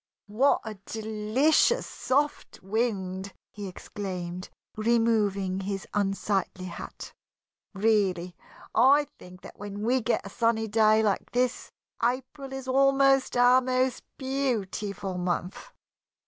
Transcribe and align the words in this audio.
"What 0.25 0.61
a 0.65 0.79
delicious 0.87 1.85
soft 1.85 2.63
wind!" 2.63 3.33
he 3.51 3.67
exclaimed, 3.67 4.49
removing 4.75 5.59
his 5.59 5.85
unsightly 5.93 6.65
hat. 6.65 7.13
"Really, 7.75 8.35
I 8.73 9.05
think 9.19 9.41
that 9.41 9.59
when 9.59 9.83
we 9.83 10.01
get 10.01 10.25
a 10.25 10.29
sunny 10.31 10.67
day 10.67 11.03
like 11.03 11.29
this, 11.33 11.71
April 12.01 12.51
is 12.51 12.67
almost 12.67 13.37
our 13.37 13.61
most 13.61 14.01
beautiful 14.17 15.19
month." 15.19 15.71